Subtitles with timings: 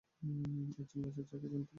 [0.79, 1.63] একজন মেজর যাকে চিনতাম।